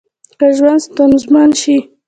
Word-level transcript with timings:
که 0.37 0.45
ژوند 0.57 0.79
ستونزمن 0.85 1.49
شي 1.61 1.75